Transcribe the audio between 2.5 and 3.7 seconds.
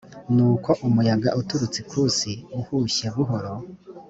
uhushye buhoro